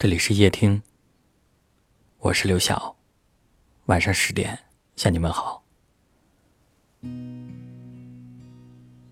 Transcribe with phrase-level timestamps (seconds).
[0.00, 0.80] 这里是夜听，
[2.20, 2.94] 我是刘晓。
[3.86, 4.56] 晚上十点
[4.94, 5.60] 向你们好。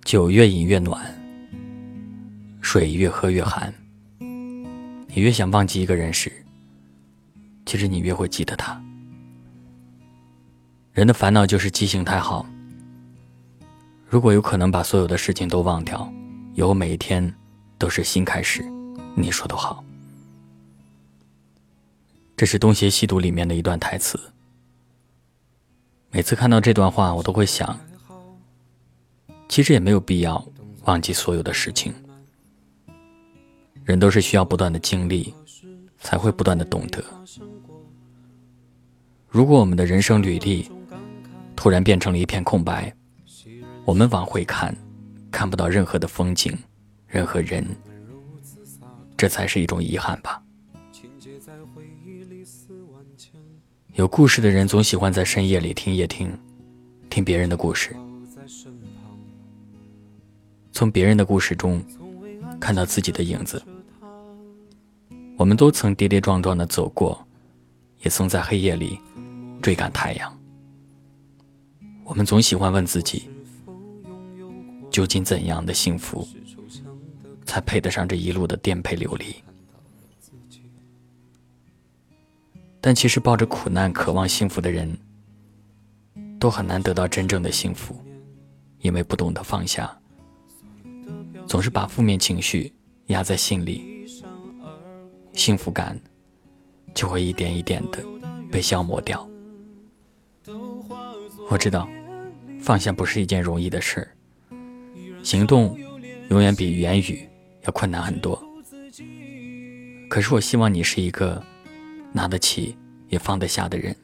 [0.05, 1.05] 酒越饮越暖，
[2.61, 3.75] 水越喝越寒。
[4.21, 6.31] 你越想忘记一个人时，
[7.65, 8.81] 其实你越会记得他。
[10.93, 12.47] 人的烦恼就是记性太好。
[14.09, 16.09] 如果有可能把所有的事情都忘掉，
[16.55, 17.35] 以后每一天
[17.77, 18.65] 都是新开始，
[19.17, 19.83] 你说的好？
[22.37, 24.21] 这是《东邪西毒》里面的一段台词。
[26.11, 27.79] 每次看到这段话，我都会想，
[29.49, 30.47] 其实也没有必要
[30.85, 31.95] 忘记所有的事情。
[33.85, 35.33] 人都是需要不断的经历，
[35.99, 37.03] 才会不断的懂得。
[39.27, 40.71] 如果我们的人生履历
[41.55, 42.95] 突然变成了一片空白，
[43.87, 44.77] 我们往回看，
[45.31, 46.55] 看不到任何的风景，
[47.07, 47.65] 任何人，
[49.17, 50.43] 这才是一种遗憾吧。
[53.95, 56.39] 有故事的人总喜欢在深夜里听夜听，
[57.09, 57.97] 听别人的故事，
[60.71, 61.83] 从别人的故事中
[62.61, 63.63] 看到自己的影子。
[65.37, 67.27] 我们都曾跌跌撞撞的走过，
[68.03, 68.99] 也曾在黑夜里
[69.63, 70.39] 追赶太阳。
[72.05, 73.29] 我们总喜欢问自己，
[74.91, 76.27] 究竟怎样的幸福
[77.45, 79.35] 才配得上这一路的颠沛流离？
[82.87, 84.97] 但其实，抱着苦难渴望幸福的人，
[86.39, 88.01] 都很难得到真正的幸福，
[88.79, 89.93] 因为不懂得放下，
[91.49, 92.73] 总是把负面情绪
[93.07, 94.07] 压在心里，
[95.33, 96.01] 幸福感
[96.95, 97.99] 就会一点一点的
[98.53, 99.29] 被消磨掉。
[101.51, 101.89] 我知道，
[102.61, 104.07] 放下不是一件容易的事儿，
[105.25, 105.77] 行动
[106.31, 107.29] 永远比言语
[107.65, 108.41] 要困难很多。
[110.09, 111.43] 可是，我希望你是一个。
[112.17, 112.75] 拿得起
[113.09, 113.95] 也放得下的人，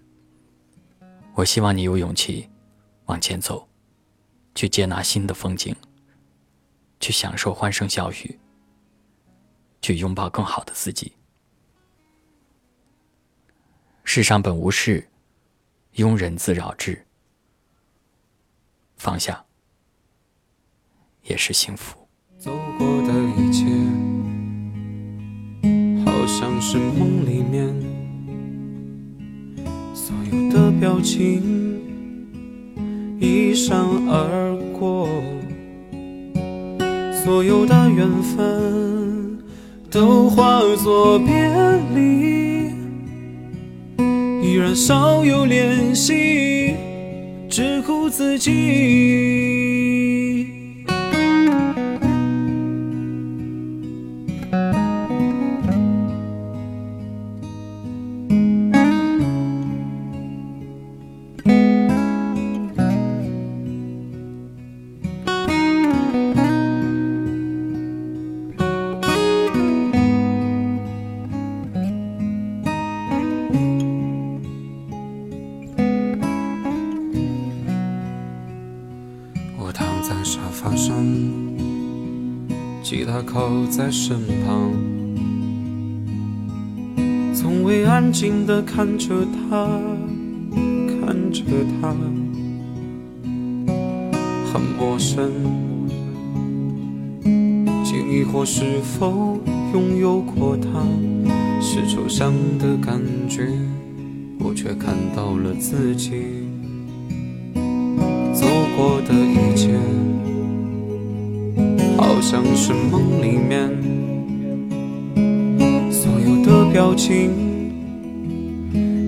[1.34, 2.46] 我希望你有勇气
[3.06, 3.66] 往前走，
[4.54, 5.74] 去接纳新的风景，
[7.00, 8.38] 去享受欢声笑语，
[9.80, 11.12] 去拥抱更好的自己。
[14.04, 15.08] 世上本无事，
[15.94, 17.06] 庸人自扰之。
[18.96, 19.42] 放下
[21.22, 22.06] 也是幸福。
[22.38, 23.64] 走过的一切，
[26.04, 27.91] 好像是梦里面。
[30.82, 31.80] 表情
[33.20, 33.78] 一闪
[34.08, 35.08] 而过，
[37.22, 39.38] 所有的缘分
[39.88, 41.32] 都化作别
[41.94, 42.72] 离，
[44.42, 46.74] 依然少有联系，
[47.48, 49.51] 只顾自己。
[82.92, 84.70] 吉他靠在身旁，
[87.34, 89.66] 从未安静的看着他，
[91.00, 91.42] 看着
[91.80, 91.88] 他，
[94.52, 95.32] 很陌生，
[97.82, 99.38] 竟疑惑是否
[99.72, 100.86] 拥有过他，
[101.62, 103.48] 是抽象的感觉，
[104.38, 106.10] 我却看到了自己。
[108.34, 109.80] 走过的一切，
[112.22, 113.68] 像是梦里面
[115.90, 117.32] 所有的表情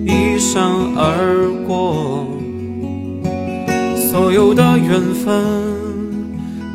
[0.05, 0.61] 一闪
[0.97, 2.27] 而过，
[3.95, 5.41] 所有的缘分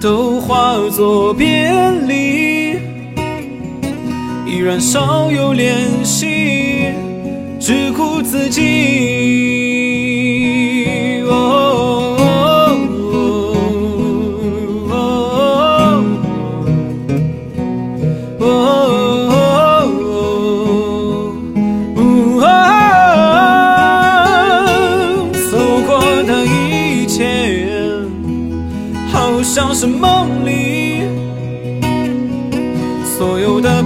[0.00, 1.70] 都化作别
[2.08, 2.78] 离，
[4.46, 6.86] 依然少有联系，
[7.60, 9.59] 只顾自己。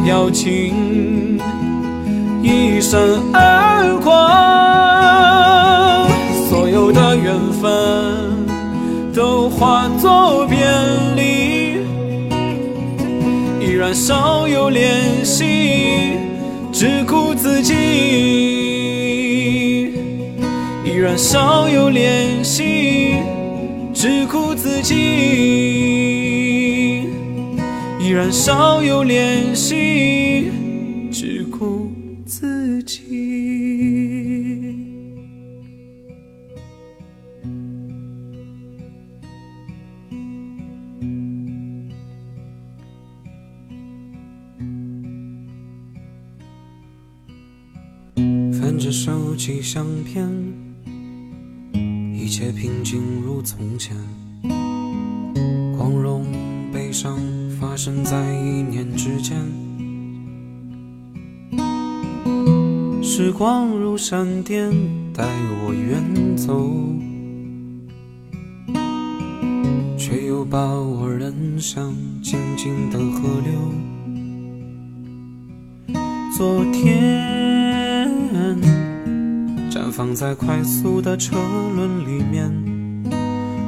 [0.05, 1.41] 表情
[2.43, 3.01] 一闪
[3.33, 4.13] 而过，
[6.47, 7.65] 所有的缘分
[9.15, 10.59] 都化作别
[11.17, 11.79] 离，
[13.67, 16.19] 依然少有联系，
[16.71, 17.73] 只只苦自己。
[20.85, 23.17] 依然少有联系，
[23.95, 26.24] 只苦自己。
[28.05, 30.51] 依然少有联系，
[31.11, 31.91] 只顾
[32.27, 33.01] 自己。
[48.53, 50.29] 翻着手机相片，
[52.13, 53.97] 一切平静如从前，
[55.75, 56.27] 光荣
[56.71, 57.19] 悲伤
[57.75, 59.37] 发生在一念之间。
[63.03, 64.71] 时光如闪电，
[65.13, 65.25] 带
[65.59, 66.71] 我远走，
[69.99, 71.93] 却又把我扔向
[72.23, 73.53] 静静的河流。
[76.37, 78.09] 昨天
[79.69, 81.35] 绽放在快速的车
[81.75, 82.49] 轮里面，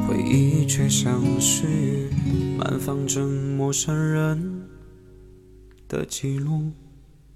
[0.06, 2.09] 回忆却像是
[2.56, 4.67] 满放着陌生人
[5.87, 6.73] 的纪录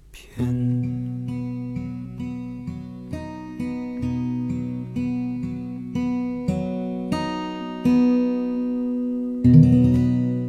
[0.09, 0.35] 片。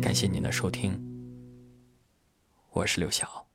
[0.01, 0.99] 感谢您的收听，
[2.71, 3.52] 我是刘晓。